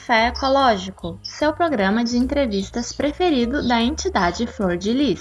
[0.00, 5.20] Café Ecológico, seu programa de entrevistas preferido da entidade Flor de Lis.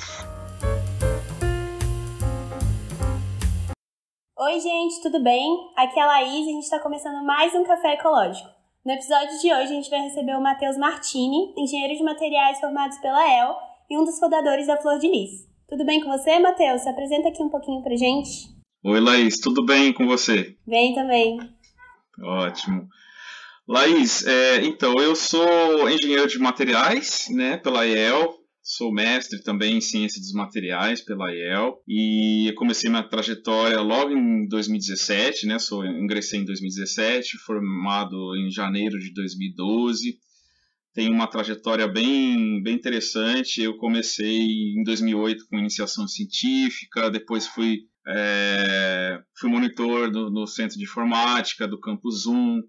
[4.38, 5.46] Oi, gente, tudo bem?
[5.76, 8.48] Aqui é a Laís e a gente está começando mais um Café Ecológico.
[8.86, 12.98] No episódio de hoje, a gente vai receber o Matheus Martini, engenheiro de materiais formado
[13.02, 13.56] pela EL
[13.90, 15.46] e um dos fundadores da Flor de Lis.
[15.68, 16.84] Tudo bem com você, Matheus?
[16.84, 18.48] Se apresenta aqui um pouquinho pra gente.
[18.86, 20.56] Oi, Laís, tudo bem com você?
[20.66, 21.38] Bem também.
[22.24, 22.88] Ótimo.
[23.70, 29.82] Laís, é, então, eu sou engenheiro de materiais, né, pela IEL, sou mestre também em
[29.82, 36.40] ciência dos materiais pela IEL e comecei minha trajetória logo em 2017, né, sou, ingressei
[36.40, 40.18] em 2017, formado em janeiro de 2012,
[40.92, 47.82] tenho uma trajetória bem, bem interessante, eu comecei em 2008 com iniciação científica, depois fui,
[48.08, 52.64] é, fui monitor do, no Centro de Informática do Campus Zoom,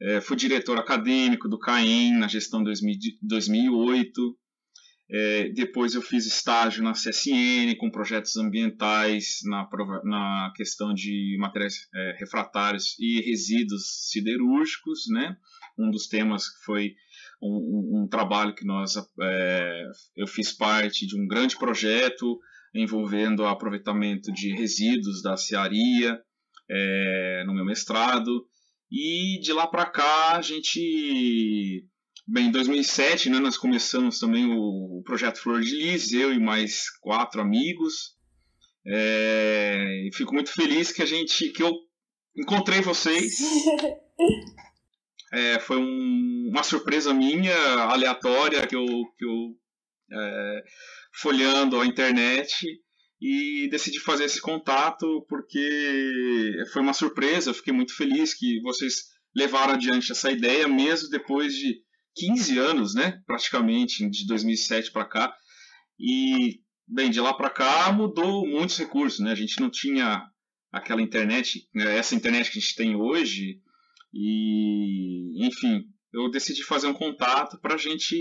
[0.00, 4.38] é, fui diretor acadêmico do CAEM na gestão 2000, 2008.
[5.12, 9.68] É, depois eu fiz estágio na CSN com projetos ambientais na,
[10.04, 15.36] na questão de materiais é, refratários e resíduos siderúrgicos, né?
[15.76, 16.94] Um dos temas foi
[17.42, 22.38] um, um, um trabalho que nós é, eu fiz parte de um grande projeto
[22.72, 26.20] envolvendo o aproveitamento de resíduos da cearia
[26.70, 28.46] é, no meu mestrado
[28.90, 31.86] e de lá para cá a gente.
[32.26, 36.90] Bem, em 2007 né, nós começamos também o, projeto Flor de Lis, eu e mais
[37.00, 38.16] quatro amigos.
[38.86, 41.72] É, e fico muito feliz que a gente que eu
[42.36, 43.36] encontrei vocês.
[45.32, 47.54] É, foi um, uma surpresa minha,
[47.84, 48.84] aleatória, que eu,
[49.16, 49.56] que eu
[50.12, 50.64] é,
[51.12, 52.66] folhando a internet
[53.20, 57.50] e decidi fazer esse contato porque foi uma surpresa.
[57.50, 59.04] Eu fiquei muito feliz que vocês
[59.36, 61.82] levaram adiante essa ideia, mesmo depois de
[62.16, 65.34] 15 anos, né, praticamente, de 2007 para cá.
[65.98, 69.32] E, bem, de lá para cá mudou muitos recursos, né?
[69.32, 70.22] A gente não tinha
[70.72, 73.60] aquela internet, né, essa internet que a gente tem hoje.
[74.12, 78.16] E, enfim, eu decidi fazer um contato para a gente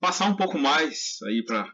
[0.00, 1.70] passar um pouco mais aí para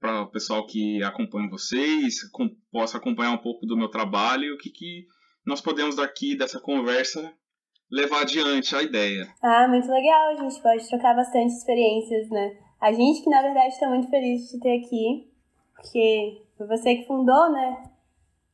[0.00, 4.52] para o pessoal que acompanha vocês, com, possa acompanhar um pouco do meu trabalho e
[4.52, 5.06] o que, que
[5.46, 7.32] nós podemos daqui dessa conversa
[7.90, 9.26] levar adiante a ideia.
[9.42, 12.58] Ah, muito legal, a gente pode trocar bastante experiências, né?
[12.80, 15.30] A gente que na verdade está muito feliz de te ter aqui,
[15.74, 17.84] porque foi você que fundou, né?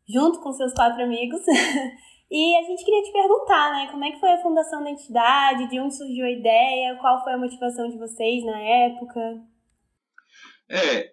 [0.09, 1.41] Junto com seus quatro amigos.
[2.31, 3.91] e a gente queria te perguntar, né?
[3.91, 7.33] Como é que foi a fundação da entidade, de onde surgiu a ideia, qual foi
[7.33, 9.21] a motivação de vocês na época?
[10.69, 11.13] É,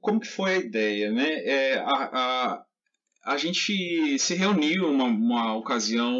[0.00, 1.30] como que foi a ideia, né?
[1.44, 2.64] É, a, a,
[3.24, 6.16] a gente se reuniu uma, uma ocasião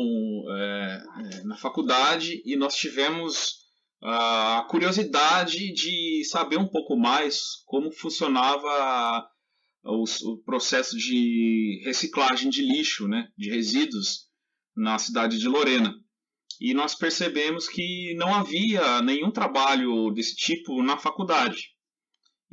[0.50, 1.02] é,
[1.32, 3.64] é, na faculdade e nós tivemos
[4.02, 9.26] a curiosidade de saber um pouco mais como funcionava
[9.82, 14.26] o, o processo de reciclagem de lixo, né, de resíduos
[14.76, 15.94] na cidade de Lorena.
[16.60, 21.73] E nós percebemos que não havia nenhum trabalho desse tipo na faculdade.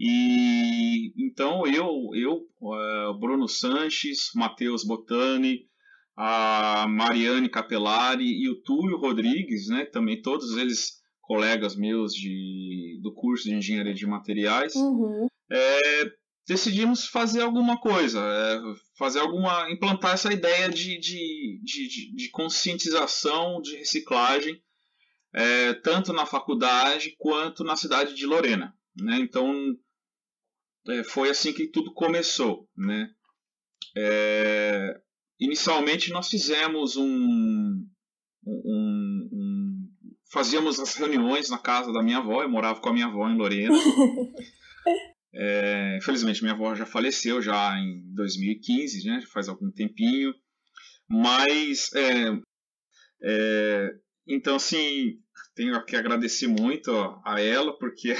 [0.03, 5.67] E então eu, eu uh, Bruno Sanches, Matheus Botani,
[6.17, 13.13] a Mariane Capelari e o Túlio Rodrigues, né, também todos eles colegas meus de, do
[13.13, 15.27] curso de Engenharia de Materiais, uhum.
[15.51, 16.11] é,
[16.47, 18.59] decidimos fazer alguma coisa, é,
[18.97, 24.59] fazer alguma, implantar essa ideia de, de, de, de conscientização de reciclagem,
[25.31, 28.73] é, tanto na faculdade quanto na cidade de Lorena.
[28.97, 29.19] Né?
[29.19, 29.53] Então,
[30.87, 33.09] é, foi assim que tudo começou, né?
[33.95, 34.99] É,
[35.39, 37.85] inicialmente nós fizemos um,
[38.45, 39.89] um, um,
[40.31, 43.37] fazíamos as reuniões na casa da minha avó, eu morava com a minha avó em
[43.37, 43.75] Lorena.
[45.33, 49.21] é, infelizmente minha avó já faleceu já em 2015, né?
[49.31, 50.33] Faz algum tempinho,
[51.07, 52.39] mas é,
[53.23, 53.89] é,
[54.27, 55.19] então assim
[55.53, 56.91] tenho que agradecer muito
[57.25, 58.15] a ela porque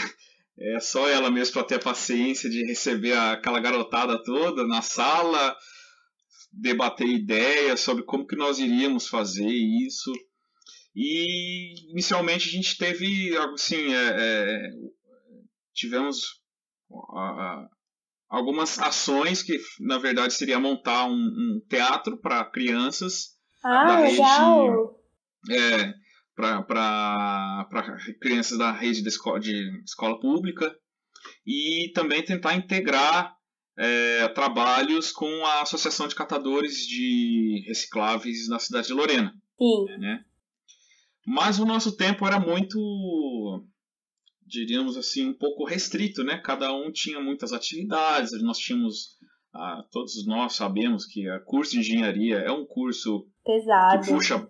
[0.62, 5.56] é só ela mesmo para ter paciência de receber aquela garotada toda na sala,
[6.52, 10.12] debater ideias sobre como que nós iríamos fazer isso.
[10.96, 14.70] E inicialmente a gente teve, assim, é, é,
[15.74, 16.42] tivemos
[18.30, 25.00] algumas ações que na verdade seria montar um, um teatro para crianças ah, da legal.
[25.48, 25.62] rede.
[25.62, 25.94] É,
[26.42, 27.68] para
[28.20, 30.76] crianças da rede de escola, de escola pública
[31.46, 33.36] e também tentar integrar
[33.78, 39.34] é, trabalhos com a Associação de Catadores de Recicláveis na cidade de Lorena.
[39.58, 39.86] Sim.
[40.00, 40.24] Né?
[41.26, 43.64] Mas o nosso tempo era muito,
[44.46, 46.38] diríamos assim, um pouco restrito, né?
[46.38, 49.18] Cada um tinha muitas atividades, nós tínhamos,
[49.54, 54.02] ah, todos nós sabemos que o curso de engenharia é um curso pesado.
[54.02, 54.48] que puxa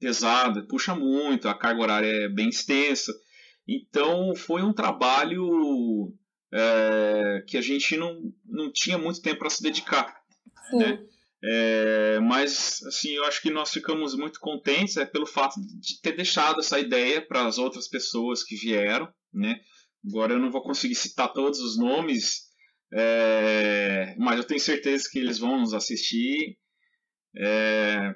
[0.00, 3.12] pesado, puxa muito, a carga horária é bem extensa.
[3.68, 6.12] Então foi um trabalho
[6.52, 10.16] é, que a gente não, não tinha muito tempo para se dedicar.
[10.70, 10.78] Sim.
[10.78, 11.06] Né?
[11.42, 16.12] É, mas assim, eu acho que nós ficamos muito contentes é, pelo fato de ter
[16.12, 19.08] deixado essa ideia para as outras pessoas que vieram.
[19.32, 19.60] Né?
[20.06, 22.48] Agora eu não vou conseguir citar todos os nomes,
[22.92, 26.58] é, mas eu tenho certeza que eles vão nos assistir.
[27.36, 28.14] É,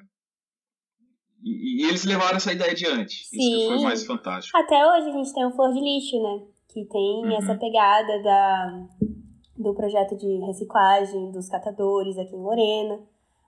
[1.45, 3.27] e, e, eles levaram essa ideia adiante.
[3.27, 3.37] Sim.
[3.37, 4.57] Isso que foi mais fantástico.
[4.57, 6.43] Até hoje a gente tem o Flor de Lixo, né?
[6.69, 7.37] Que tem uhum.
[7.37, 8.87] essa pegada da,
[9.59, 12.99] do projeto de reciclagem dos catadores aqui em Lorena.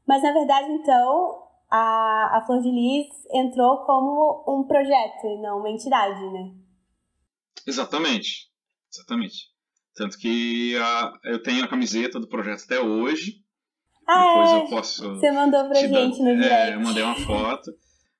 [0.06, 5.60] Mas na verdade, então, a, a Flor de Lis entrou como um projeto e não
[5.60, 6.52] uma entidade, né?
[7.66, 8.50] Exatamente.
[8.93, 9.50] Exatamente.
[9.94, 13.43] Tanto que a, eu tenho a camiseta do projeto até hoje.
[14.06, 14.56] Ah, Depois é?
[14.56, 15.14] eu posso.
[15.14, 16.52] Você mandou pra gente dar, no direct.
[16.52, 17.72] É, eu mandei uma foto.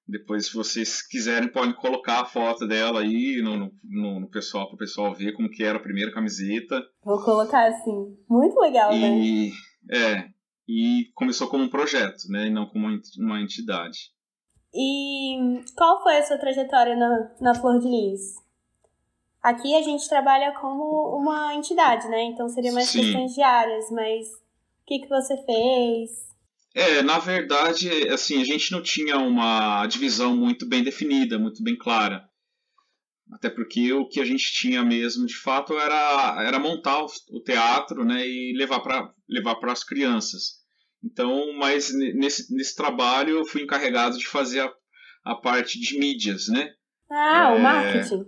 [0.08, 4.76] Depois, se vocês quiserem, podem colocar a foto dela aí no, no, no pessoal, para
[4.76, 6.81] o pessoal ver como que era a primeira camiseta.
[7.05, 8.17] Vou colocar assim.
[8.29, 9.53] Muito legal, e, né?
[9.93, 10.29] É.
[10.69, 12.47] E começou como um projeto, né?
[12.47, 12.87] E não como
[13.19, 14.12] uma entidade.
[14.73, 18.37] E qual foi a sua trajetória na, na Flor de Lis?
[19.43, 22.25] Aqui a gente trabalha como uma entidade, né?
[22.25, 23.00] Então seria mais Sim.
[23.00, 26.36] questões diárias, mas o que, que você fez?
[26.76, 31.75] É, na verdade, assim, a gente não tinha uma divisão muito bem definida, muito bem
[31.75, 32.28] clara.
[33.32, 38.05] Até porque o que a gente tinha mesmo, de fato, era, era montar o teatro
[38.05, 40.56] né, e levar para levar as crianças.
[41.02, 44.70] Então, mas nesse, nesse trabalho eu fui encarregado de fazer a,
[45.25, 46.75] a parte de mídias, né?
[47.11, 48.26] Ah, é, o marketing.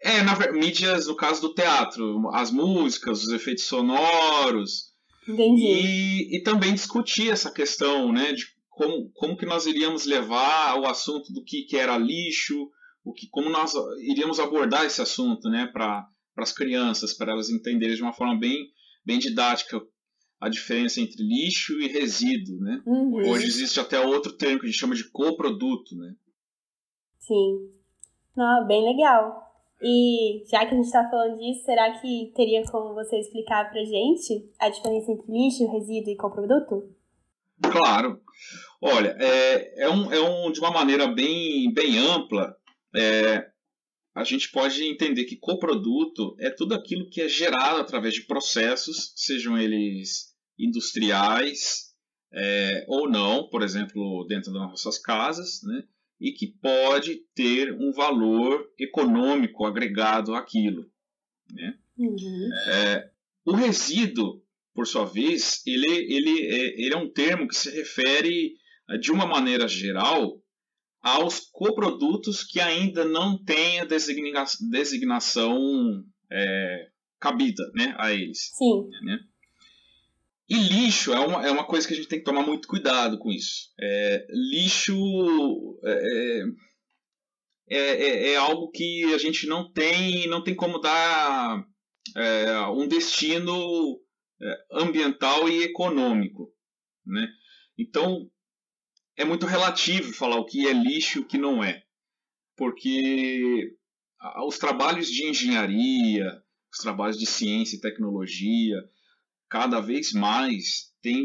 [0.00, 4.87] É, na, mídias no caso do teatro, as músicas, os efeitos sonoros,
[5.28, 5.66] Entendi.
[5.66, 10.86] E, e também discutir essa questão, né, de como, como que nós iríamos levar o
[10.86, 12.70] assunto do que, que era lixo,
[13.04, 17.96] o que, como nós iríamos abordar esse assunto, né, para as crianças, para elas entenderem
[17.96, 18.68] de uma forma bem,
[19.04, 19.80] bem didática
[20.40, 22.80] a diferença entre lixo e resíduo, né?
[22.86, 23.28] Uhum.
[23.28, 26.14] Hoje existe até outro termo que a gente chama de coproduto, né?
[27.18, 27.72] Sim.
[28.36, 29.47] Não, bem legal.
[29.80, 33.84] E já que a gente está falando disso, será que teria como você explicar para
[33.84, 36.92] gente a diferença entre lixo, resíduo e coproduto?
[37.62, 38.20] Claro.
[38.80, 42.56] Olha, é, é, um, é um, de uma maneira bem, bem ampla,
[42.94, 43.50] é,
[44.14, 49.12] a gente pode entender que coproduto é tudo aquilo que é gerado através de processos,
[49.14, 51.94] sejam eles industriais
[52.32, 55.84] é, ou não, por exemplo, dentro das nossas casas, né?
[56.20, 60.90] E que pode ter um valor econômico agregado àquilo.
[61.52, 61.78] Né?
[61.96, 62.50] Uhum.
[62.68, 63.10] É,
[63.44, 64.42] o resíduo,
[64.74, 68.54] por sua vez, ele, ele, é, ele é um termo que se refere,
[69.00, 70.42] de uma maneira geral,
[71.00, 76.88] aos coprodutos que ainda não têm a designa designação é,
[77.20, 78.50] cabida né, a eles.
[78.56, 78.88] Sim.
[79.02, 79.20] Né?
[80.48, 83.18] E lixo é uma, é uma coisa que a gente tem que tomar muito cuidado
[83.18, 83.70] com isso.
[83.78, 84.96] É, lixo
[85.84, 86.42] é,
[87.70, 91.62] é, é, é, algo que a gente não tem, não tem como dar
[92.16, 94.00] é, um destino
[94.40, 96.50] é, ambiental e econômico.
[97.04, 97.28] Né?
[97.76, 98.26] Então,
[99.18, 101.82] é muito relativo falar o que é lixo e o que não é.
[102.56, 103.76] Porque
[104.46, 108.82] os trabalhos de engenharia, os trabalhos de ciência e tecnologia,
[109.48, 111.24] cada vez mais tem,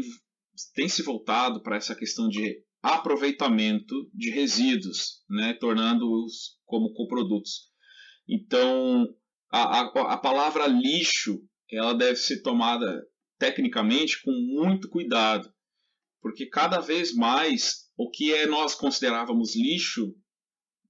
[0.74, 7.70] tem se voltado para essa questão de aproveitamento de resíduos, né, tornando-os como coprodutos.
[8.28, 9.06] Então,
[9.50, 11.40] a, a, a palavra lixo
[11.70, 13.02] ela deve ser tomada
[13.38, 15.52] tecnicamente com muito cuidado,
[16.20, 20.14] porque cada vez mais o que é nós considerávamos lixo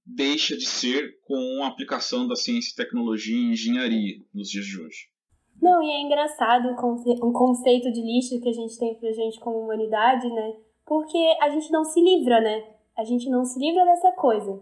[0.05, 5.14] deixa de ser com a aplicação da ciência, tecnologia e engenharia nos dias de hoje.
[5.61, 9.59] Não, e é engraçado um conceito de lixo que a gente tem pra gente como
[9.59, 10.55] humanidade, né?
[10.85, 12.63] Porque a gente não se livra, né?
[12.97, 14.61] A gente não se livra dessa coisa.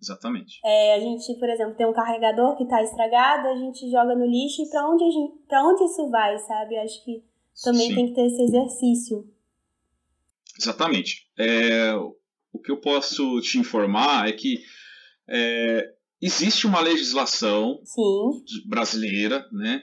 [0.00, 0.60] Exatamente.
[0.64, 4.26] É, a gente, por exemplo, tem um carregador que tá estragado, a gente joga no
[4.26, 6.78] lixo e pra onde, a gente, pra onde isso vai, sabe?
[6.78, 7.22] Acho que
[7.62, 7.94] também Sim.
[7.94, 9.28] tem que ter esse exercício.
[10.58, 11.28] Exatamente.
[11.38, 11.94] É,
[12.52, 14.58] o que eu posso te informar é que
[15.28, 18.42] é, existe uma legislação Sim.
[18.66, 19.82] brasileira, né?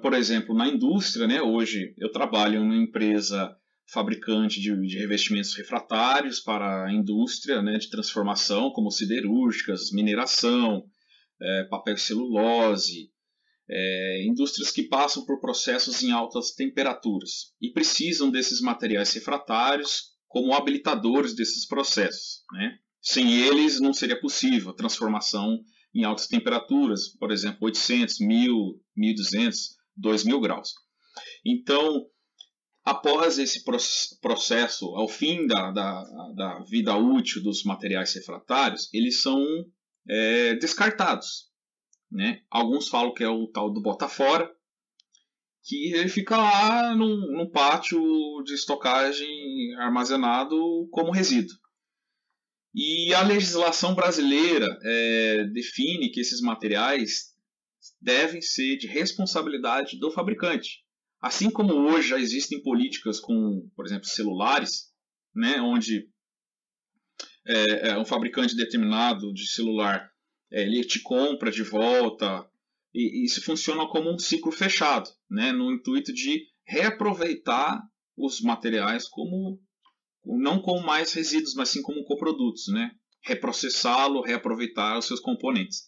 [0.00, 3.56] Por exemplo, na indústria, né, hoje eu trabalho em uma empresa
[3.90, 10.84] fabricante de, de, revestimentos refratários para a indústria né, de transformação, como siderúrgicas, mineração,
[11.40, 13.10] é, papel celulose,
[13.68, 20.54] é, indústrias que passam por processos em altas temperaturas e precisam desses materiais refratários como
[20.54, 22.42] habilitadores desses processos.
[22.52, 22.78] Né?
[23.00, 25.62] Sem eles não seria possível a transformação
[25.94, 30.74] em altas temperaturas, por exemplo, 800, 1000, 1200, 2000 graus.
[31.44, 32.06] Então,
[32.84, 33.62] após esse
[34.20, 39.44] processo, ao fim da, da, da vida útil dos materiais refratários, eles são
[40.08, 41.50] é, descartados.
[42.10, 42.42] Né?
[42.50, 44.50] Alguns falam que é o tal do bota fora,
[45.64, 48.00] que ele fica lá num, num pátio
[48.44, 51.56] de estocagem armazenado como resíduo.
[52.74, 57.32] E a legislação brasileira é, define que esses materiais
[58.00, 60.82] devem ser de responsabilidade do fabricante.
[61.20, 64.90] Assim como hoje já existem políticas com, por exemplo, celulares,
[65.34, 66.08] né, onde
[67.46, 70.10] é, é, um fabricante determinado de celular
[70.50, 72.46] é, ele te compra de volta
[72.94, 77.80] e isso funciona como um ciclo fechado, né, no intuito de reaproveitar
[78.16, 79.60] os materiais como
[80.24, 82.90] não como mais resíduos, mas sim como coprodutos, né,
[83.24, 85.82] reprocessá-lo, reaproveitar os seus componentes.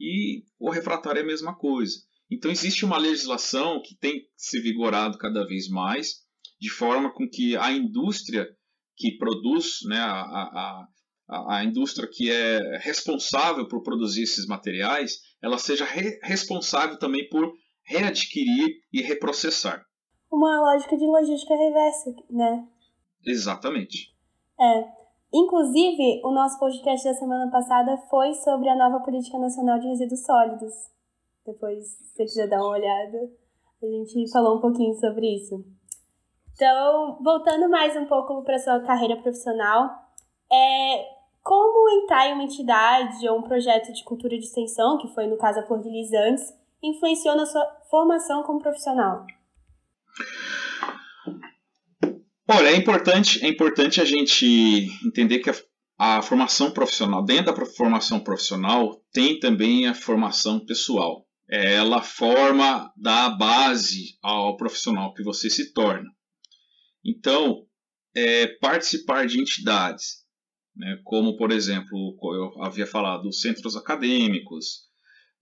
[0.00, 1.96] E o refratário é a mesma coisa.
[2.30, 6.16] Então existe uma legislação que tem se vigorado cada vez mais,
[6.60, 8.46] de forma com que a indústria
[8.96, 10.88] que produz, né, a, a,
[11.28, 17.28] a, a indústria que é responsável por produzir esses materiais, ela seja re responsável também
[17.28, 17.52] por
[17.84, 19.82] readquirir e reprocessar.
[20.30, 22.68] Uma lógica de logística reversa, né?
[23.24, 24.14] Exatamente.
[24.60, 24.98] É.
[25.32, 30.24] Inclusive, o nosso podcast da semana passada foi sobre a nova Política Nacional de Resíduos
[30.24, 30.72] Sólidos,
[31.48, 33.18] depois, se você quiser dar uma olhada,
[33.82, 35.64] a gente falou um pouquinho sobre isso.
[36.52, 39.88] Então, voltando mais um pouco para sua carreira profissional,
[40.52, 41.06] é,
[41.42, 45.38] como entrar em uma entidade ou um projeto de cultura de extensão, que foi no
[45.38, 49.24] caso a Flor de Lis antes, influenciou na sua formação como profissional?
[52.50, 55.54] Olha, é importante, é importante a gente entender que a,
[55.98, 63.30] a formação profissional, dentro da formação profissional, tem também a formação pessoal ela forma da
[63.30, 66.08] base ao profissional que você se torna.
[67.02, 67.66] Então,
[68.14, 70.26] é, participar de entidades,
[70.76, 74.88] né, como por exemplo, eu havia falado, os centros acadêmicos,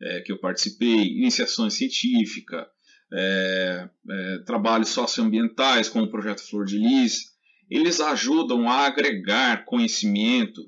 [0.01, 2.67] é, que eu participei, iniciações científicas,
[3.13, 7.37] é, é, trabalhos socioambientais, como o Projeto Flor de Lis,
[7.71, 10.63] eles ajudam a agregar conhecimento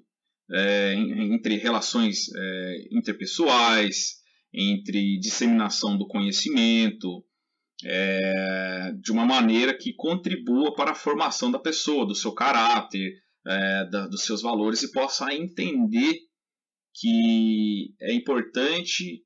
[0.50, 4.18] é, entre relações é, interpessoais,
[4.52, 7.25] entre disseminação do conhecimento,
[7.85, 13.12] é, de uma maneira que contribua para a formação da pessoa, do seu caráter,
[13.47, 16.18] é, da, dos seus valores e possa entender
[16.95, 19.23] que é importante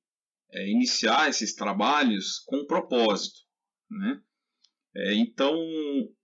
[0.53, 3.41] é, iniciar esses trabalhos com propósito.
[3.91, 4.21] Né?
[4.97, 5.57] É, então,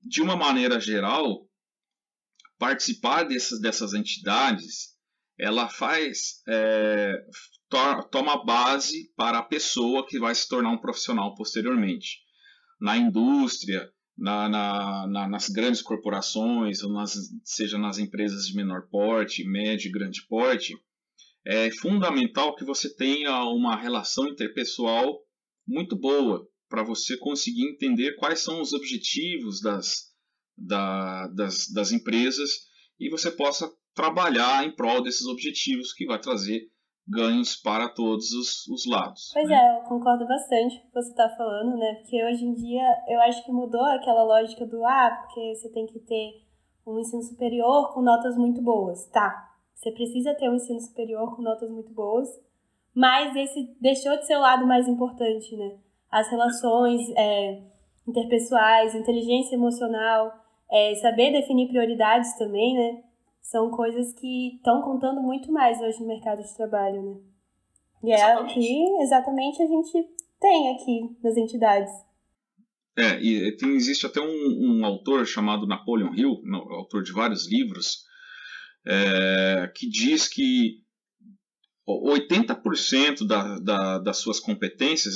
[0.02, 1.46] de uma maneira geral,
[2.58, 4.98] participar dessas, dessas entidades
[5.38, 7.14] ela faz é,
[7.70, 12.18] to toma base para a pessoa que vai se tornar um profissional posteriormente.
[12.80, 18.88] Na indústria, na, na, na, nas grandes corporações, ou nas, seja nas empresas de menor
[18.90, 20.74] porte, médio e grande porte,
[21.46, 25.20] é fundamental que você tenha uma relação interpessoal
[25.66, 30.12] muito boa para você conseguir entender quais são os objetivos das,
[30.56, 32.50] da, das, das empresas
[33.00, 36.68] e você possa trabalhar em prol desses objetivos que vai trazer
[37.08, 39.30] ganhos para todos os, os lados.
[39.32, 39.54] Pois né?
[39.54, 41.94] é, eu concordo bastante com o que você está falando, né?
[41.94, 45.86] Porque hoje em dia eu acho que mudou aquela lógica do ah, porque você tem
[45.86, 46.44] que ter
[46.86, 49.06] um ensino superior com notas muito boas.
[49.06, 49.47] Tá,
[49.78, 52.28] você precisa ter um ensino superior com notas muito boas,
[52.94, 55.76] mas esse deixou de ser o lado mais importante, né?
[56.10, 57.62] As relações é,
[58.06, 60.32] interpessoais, inteligência emocional,
[60.70, 63.02] é, saber definir prioridades também, né?
[63.50, 67.16] são coisas que estão contando muito mais hoje no mercado de trabalho, né?
[68.04, 70.06] E é o que exatamente a gente
[70.38, 71.90] tem aqui nas entidades.
[72.96, 74.26] É, e tem, existe até um,
[74.80, 78.04] um autor chamado Napoleon Hill, autor de vários livros,
[78.86, 80.82] é, que diz que
[81.88, 85.14] 80% da, da, das suas competências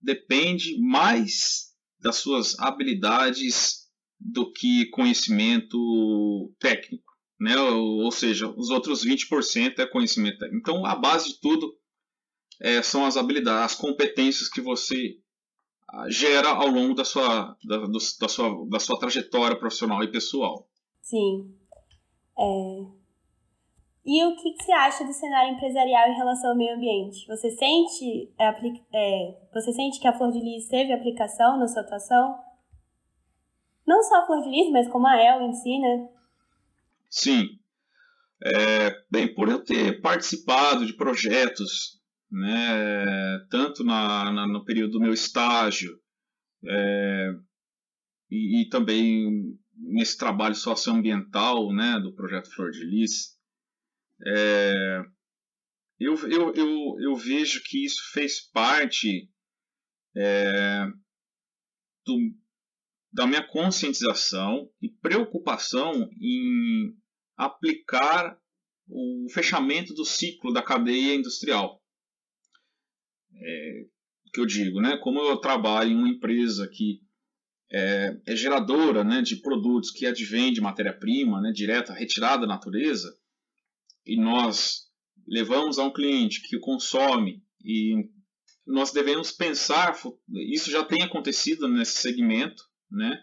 [0.00, 3.88] depende mais das suas habilidades
[4.20, 7.56] do que conhecimento técnico né?
[7.58, 10.44] Ou, ou seja, os outros 20% é conhecimento.
[10.46, 11.76] Então, a base de tudo
[12.60, 15.18] é, são as habilidades, as competências que você
[16.08, 20.68] gera ao longo da sua, da, do, da, sua, da sua trajetória profissional e pessoal.
[21.02, 21.54] Sim.
[22.38, 23.04] É...
[24.06, 27.26] E o que, que você acha do cenário empresarial em relação ao meio ambiente?
[27.26, 28.48] Você sente, é,
[28.92, 32.38] é, você sente que a Flor de Lis teve aplicação na sua atuação?
[33.86, 36.08] Não só a Flor de Lis, mas como a El em si, né?
[37.08, 37.58] Sim.
[38.44, 45.00] É, bem, por eu ter participado de projetos né, tanto na, na, no período do
[45.00, 45.96] meu estágio
[46.66, 47.30] é,
[48.30, 53.38] e, e, também nesse trabalho socioambiental né, do projeto Flor de Lis,
[54.26, 55.02] é,
[55.98, 59.30] eu, eu, eu, eu, vejo que isso fez parte
[60.16, 60.86] é,
[62.06, 62.16] do,
[63.12, 66.96] da minha conscientização e preocupação em
[67.36, 68.38] aplicar
[68.88, 71.82] o fechamento do ciclo da cadeia industrial
[73.36, 73.86] é,
[74.32, 74.96] que eu digo, né?
[74.98, 77.00] Como eu trabalho em uma empresa que
[77.76, 83.12] é, é geradora né, de produtos que advêm de matéria-prima, né, direta, retirada da natureza,
[84.06, 84.84] e nós
[85.26, 88.08] levamos a um cliente que consome e
[88.64, 89.98] nós devemos pensar,
[90.48, 93.20] isso já tem acontecido nesse segmento, né?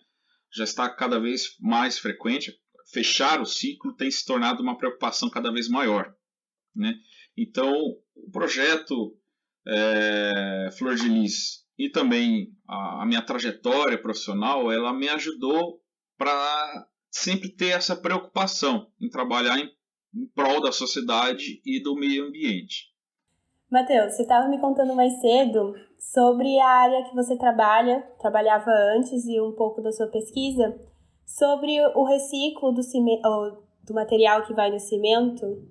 [0.53, 2.53] já está cada vez mais frequente,
[2.91, 6.13] fechar o ciclo tem se tornado uma preocupação cada vez maior.
[6.75, 6.93] Né?
[7.37, 7.73] Então,
[8.15, 9.17] o projeto
[9.65, 15.81] é, Flor de Lis e também a, a minha trajetória profissional, ela me ajudou
[16.15, 19.67] para sempre ter essa preocupação em trabalhar em,
[20.15, 22.91] em prol da sociedade e do meio ambiente.
[23.71, 29.25] Matheus, você estava me contando mais cedo sobre a área que você trabalha, trabalhava antes
[29.25, 30.79] e um pouco da sua pesquisa,
[31.25, 33.21] sobre o reciclo do, cimento,
[33.87, 35.67] do material que vai no cimento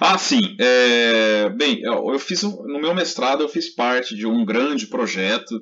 [0.00, 0.56] ah, sim.
[0.58, 5.60] É, bem, eu fiz no meu mestrado eu fiz parte de um grande projeto,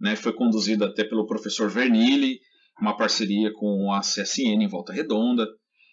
[0.00, 0.16] né?
[0.16, 2.40] Foi conduzido até pelo professor Vernilli,
[2.80, 5.46] uma parceria com a CSN em Volta Redonda.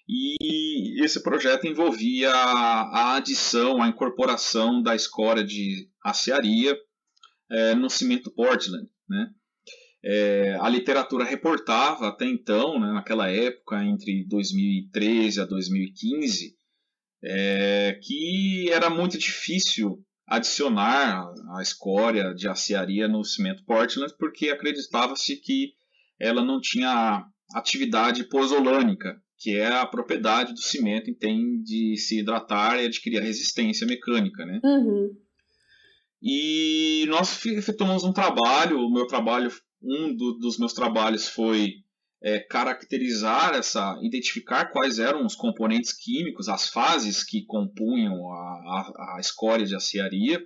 [0.07, 6.75] E esse projeto envolvia a adição, a incorporação da escória de aciaria
[7.51, 9.29] é, no cimento Portland, né?
[10.03, 16.55] É, a literatura reportava até então, né, naquela época, entre 2013 a 2015,
[17.23, 25.35] é, que era muito difícil adicionar a escória de aciaria no cimento Portland porque acreditava-se
[25.37, 25.73] que
[26.19, 32.19] ela não tinha atividade posolânica, que é a propriedade do cimento e tem de se
[32.19, 34.59] hidratar e adquirir resistência mecânica, né?
[34.63, 35.09] Uhum.
[36.21, 39.49] E nós efetuamos um trabalho, o meu trabalho,
[39.81, 41.75] um do, dos meus trabalhos foi
[42.21, 49.15] é, caracterizar essa, identificar quais eram os componentes químicos, as fases que compunham a, a,
[49.15, 50.41] a escória de aciaria.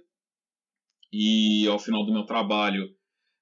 [1.12, 2.90] E ao final do meu trabalho,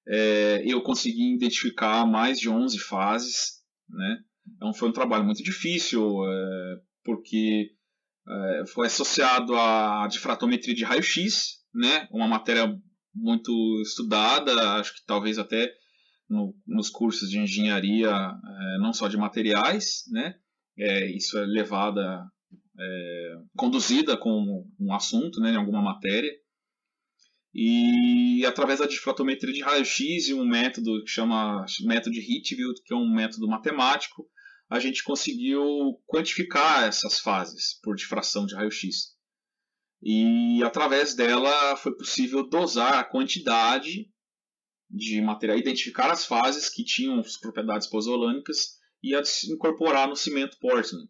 [0.07, 3.61] é, eu consegui identificar mais de 11 fases.
[3.89, 4.17] Né?
[4.55, 7.71] Então foi um trabalho muito difícil, é, porque
[8.27, 12.07] é, foi associado à difratometria de raio-x, né?
[12.11, 12.77] uma matéria
[13.13, 15.69] muito estudada, acho que talvez até
[16.31, 20.35] no, nos cursos de engenharia, é, não só de materiais, né?
[20.79, 22.25] É, isso é levada,
[22.79, 26.31] é, conduzida com um assunto, né, em alguma matéria.
[27.53, 32.93] E através da difratometria de raio-x e um método que chama método de Hitfield, que
[32.93, 34.25] é um método matemático,
[34.69, 39.17] a gente conseguiu quantificar essas fases por difração de raio-x.
[40.01, 44.09] E através dela foi possível dosar a quantidade
[44.91, 49.15] de material, identificar as fases que tinham as propriedades pozolânicas e
[49.51, 51.07] incorporar no cimento Portland.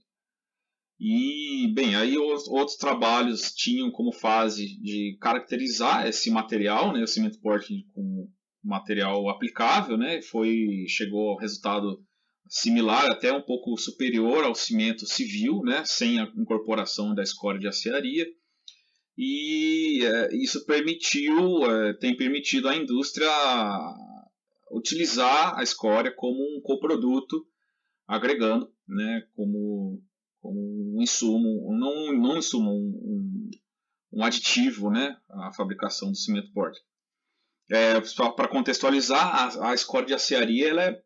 [0.99, 7.39] E, bem, aí outros trabalhos tinham como fase de caracterizar esse material, né, o cimento
[7.41, 8.31] Portland como
[8.63, 12.05] material aplicável, né, foi, chegou ao resultado
[12.47, 17.67] similar, até um pouco superior ao cimento civil, né, sem a incorporação da escória de
[17.67, 18.27] aciaria
[19.17, 23.29] e é, isso permitiu, é, tem permitido à indústria
[24.71, 27.45] utilizar a escória como um coproduto,
[28.07, 30.01] agregando né, como,
[30.39, 30.59] como
[30.95, 33.49] um insumo, não, não um insumo, um,
[34.13, 36.85] um, aditivo né, à fabricação do cimento Portland.
[37.69, 38.01] É,
[38.35, 41.01] Para contextualizar, a, a escória de aciaria ela é,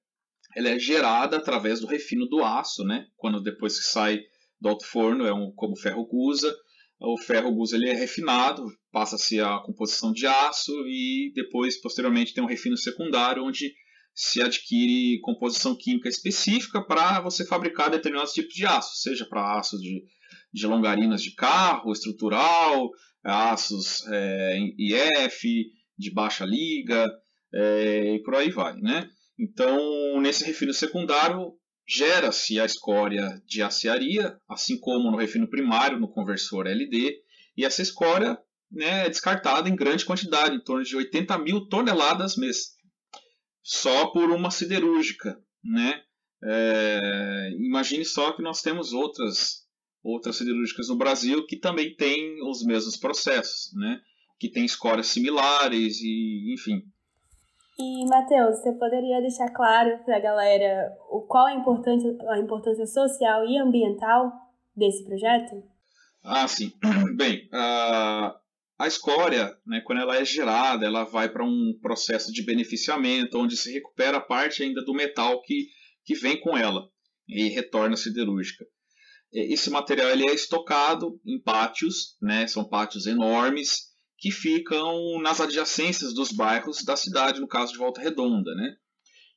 [0.55, 4.21] ela é gerada através do refino do aço, né, quando depois que sai
[4.59, 6.55] do alto forno, é um, como ferro gusa,
[6.99, 12.43] o ferro gusa ele é refinado, passa-se a composição de aço e depois, posteriormente, tem
[12.43, 13.73] um refino secundário, onde
[14.13, 19.81] se adquire composição química específica para você fabricar determinados tipos de aço, seja para aços
[19.81, 20.03] de,
[20.53, 22.89] de longarinas de carro, estrutural,
[23.23, 25.65] aços é, IF,
[25.97, 27.05] de baixa liga,
[27.53, 29.09] é, e por aí vai, né?
[29.37, 31.51] Então, nesse refino secundário,
[31.87, 37.21] gera-se a escória de aciaria, assim como no refino primário, no conversor LD,
[37.55, 38.37] e essa escória
[38.71, 42.75] né, é descartada em grande quantidade, em torno de 80 mil toneladas mês,
[43.63, 45.39] só por uma siderúrgica.
[45.63, 46.01] Né?
[46.43, 49.65] É, imagine só que nós temos outras,
[50.03, 54.01] outras siderúrgicas no Brasil que também têm os mesmos processos, né?
[54.39, 56.83] que têm escórias similares, e enfim.
[57.77, 62.85] E, Matheus, você poderia deixar claro para a galera o qual a importância, a importância
[62.85, 64.31] social e ambiental
[64.75, 65.61] desse projeto?
[66.23, 66.71] Ah, sim.
[67.17, 68.33] Bem, a,
[68.79, 73.57] a escória, né, quando ela é gerada, ela vai para um processo de beneficiamento, onde
[73.57, 75.67] se recupera parte ainda do metal que,
[76.05, 76.89] que vem com ela
[77.27, 78.65] e retorna siderúrgica.
[79.33, 83.93] Esse material ele é estocado em pátios, né, são pátios enormes,
[84.25, 88.55] que ficam nas adjacências dos bairros da cidade, no caso de Volta Redonda.
[88.55, 88.75] Né?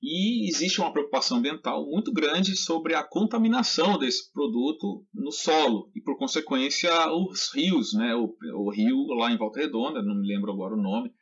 [0.02, 6.00] E existe uma preocupação ambiental muito grande sobre a contaminação desse produto no solo e,
[6.00, 7.92] por consequência, os rios.
[7.92, 8.14] Né?
[8.14, 11.12] O, o rio lá em Volta Redonda, não me lembro agora o nome,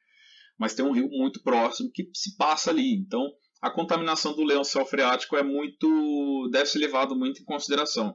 [0.56, 2.94] mas tem um rio muito próximo que se passa ali.
[2.94, 3.28] Então,
[3.60, 8.14] a contaminação do lençol freático é muito deve ser levado muito em consideração.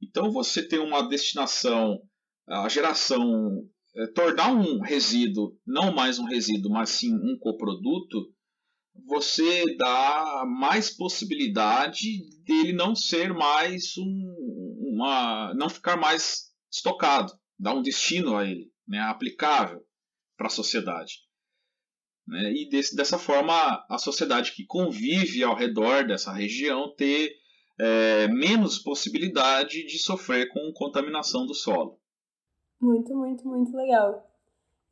[0.00, 1.98] Então, você tem uma destinação,
[2.46, 8.32] a geração é, tornar um resíduo não mais um resíduo, mas sim um coproduto,
[9.06, 14.36] você dá mais possibilidade dele não ser mais um,
[14.92, 19.80] uma, não ficar mais estocado, dá um destino a ele, né, aplicável
[20.36, 21.20] para a sociedade.
[22.26, 27.34] Né, e desse, dessa forma a sociedade que convive ao redor dessa região ter
[27.78, 32.01] é, menos possibilidade de sofrer com contaminação do solo.
[32.82, 34.28] Muito, muito, muito legal.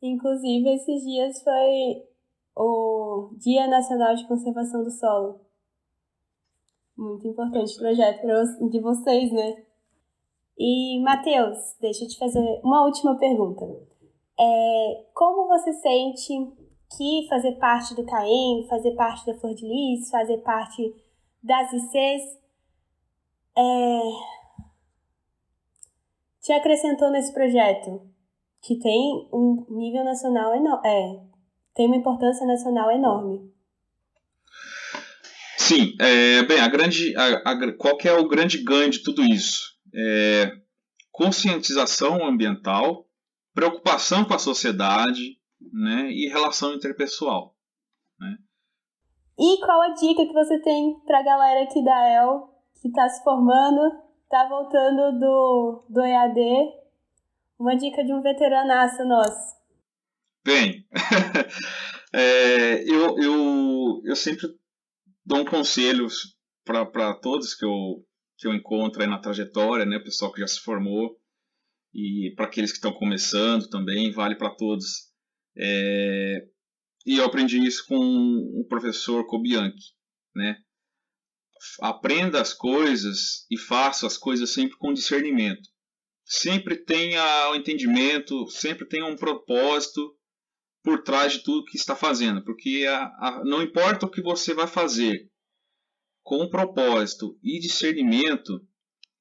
[0.00, 2.06] Inclusive, esses dias foi
[2.54, 5.40] o Dia Nacional de Conservação do Solo.
[6.96, 8.22] Muito importante o projeto
[8.70, 9.64] de vocês, né?
[10.56, 13.66] E, Matheus, deixa eu te fazer uma última pergunta.
[14.38, 16.32] É, como você sente
[16.96, 20.94] que fazer parte do CAEM, fazer parte da Flor de Lis, fazer parte
[21.42, 22.38] das ICs,
[23.58, 24.00] é,
[26.40, 28.02] te acrescentou nesse projeto?
[28.62, 30.86] Que tem um nível nacional enorme.
[30.86, 31.20] É,
[31.74, 33.50] tem uma importância nacional enorme.
[35.56, 39.22] Sim, é, bem, a grande, a, a, qual que é o grande ganho de tudo
[39.22, 39.78] isso?
[39.94, 40.52] É,
[41.12, 43.06] conscientização ambiental,
[43.54, 47.54] preocupação com a sociedade né, e relação interpessoal.
[48.18, 48.36] Né?
[49.38, 52.48] E qual a dica que você tem para a galera aqui da EL
[52.80, 56.40] que está se formando tá voltando do, do EAD.
[57.58, 59.56] Uma dica de um veteranaço nosso.
[60.42, 60.86] Bem,
[62.14, 64.46] é, eu, eu, eu sempre
[65.26, 66.06] dou um conselho
[66.64, 68.02] para todos que eu,
[68.38, 69.98] que eu encontro aí na trajetória, né?
[69.98, 71.20] Pessoal que já se formou
[71.92, 75.10] e para aqueles que estão começando também, vale para todos.
[75.58, 76.46] É,
[77.04, 79.92] e eu aprendi isso com o professor Kobianki,
[80.34, 80.56] né?
[81.80, 85.68] Aprenda as coisas e faça as coisas sempre com discernimento.
[86.24, 90.16] Sempre tenha o entendimento, sempre tenha um propósito
[90.82, 94.54] por trás de tudo que está fazendo, porque a, a, não importa o que você
[94.54, 95.30] vai fazer,
[96.22, 98.64] com propósito e discernimento,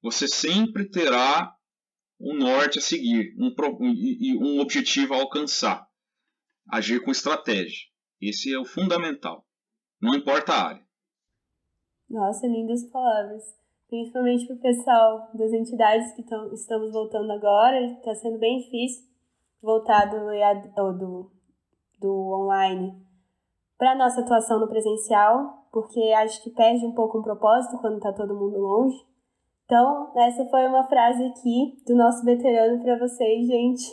[0.02, 1.54] você sempre terá
[2.18, 3.54] um norte a seguir, um,
[4.40, 5.86] um objetivo a alcançar.
[6.68, 7.88] Agir com estratégia.
[8.20, 9.46] Esse é o fundamental.
[10.00, 10.89] Não importa a área.
[12.10, 13.54] Nossa, lindas palavras.
[13.88, 17.80] Principalmente para o pessoal das entidades que tão, estamos voltando agora.
[17.92, 19.04] Está sendo bem difícil
[19.62, 21.30] voltar do, do,
[22.00, 23.00] do online
[23.78, 27.96] para a nossa atuação no presencial, porque acho que perde um pouco um propósito quando
[27.96, 28.98] está todo mundo longe.
[29.64, 33.84] Então, essa foi uma frase aqui do nosso veterano para vocês, gente.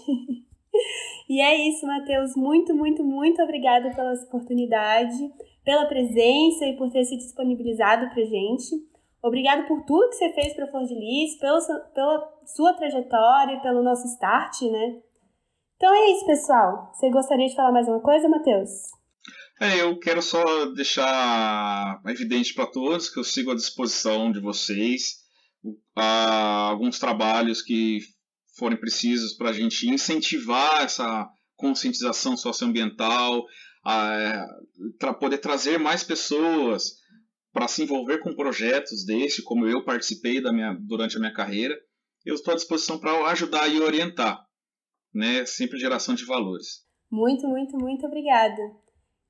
[1.29, 2.35] e é isso, Matheus.
[2.35, 5.31] Muito, muito, muito obrigada pela oportunidade
[5.67, 8.73] pela presença e por ter se disponibilizado para gente.
[9.21, 11.59] Obrigado por tudo que você fez para Flor de Lis, pela,
[11.93, 15.01] pela sua trajetória, pelo nosso start, né?
[15.75, 16.89] Então é isso, pessoal.
[16.93, 18.69] Você gostaria de falar mais uma coisa, Matheus?
[19.59, 25.17] É, eu quero só deixar evidente para todos que eu sigo à disposição de vocês.
[25.65, 27.99] Uh, alguns trabalhos que
[28.57, 31.27] forem precisos para a gente incentivar essa
[31.57, 33.43] conscientização socioambiental,
[34.99, 36.97] para poder trazer mais pessoas
[37.53, 41.73] para se envolver com projetos desse, como eu participei da minha, durante a minha carreira,
[42.25, 44.45] eu estou à disposição para ajudar e orientar,
[45.13, 45.45] né?
[45.45, 46.85] Sempre geração de valores.
[47.09, 48.61] Muito, muito, muito obrigada.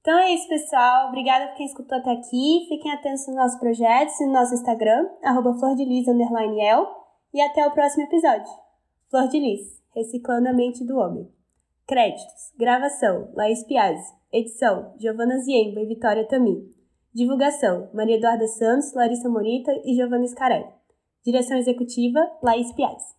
[0.01, 1.09] Então é isso, pessoal.
[1.09, 2.65] Obrigada por quem escutou até aqui.
[2.67, 5.55] Fiquem atentos nos nossos projetos e no nosso Instagram, arroba
[7.33, 8.51] E até o próximo episódio.
[9.09, 11.36] Flor de Lis, Reciclando a Mente do Homem.
[11.87, 12.51] Créditos.
[12.59, 14.13] Gravação, Laís Piazzi.
[14.29, 16.69] Edição, Giovana Ziemba e Vitória Tami.
[17.13, 20.67] Divulgação, Maria Eduarda Santos, Larissa Morita e Giovana Scarelli.
[21.25, 23.15] Direção executiva, Laís Piazzi.